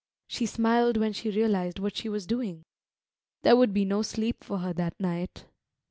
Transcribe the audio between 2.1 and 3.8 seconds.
doing; there would